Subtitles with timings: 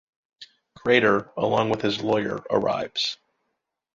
[0.75, 3.17] Krader, along with his lawyer, arrives.